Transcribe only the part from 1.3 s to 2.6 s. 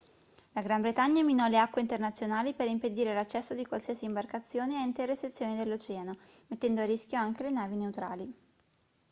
le acque internazionali